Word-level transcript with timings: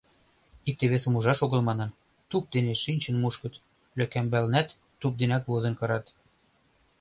Икте-весым 0.69 1.13
ужаш 1.17 1.39
огыл 1.45 1.61
манын, 1.69 1.89
туп 2.29 2.43
дене 2.53 2.73
шинчын 2.83 3.15
мушкыт, 3.21 3.53
лӧкамбалнат 3.97 4.67
туп 4.99 5.13
денак 5.21 5.43
возын 5.49 5.73
кырат. 5.79 6.05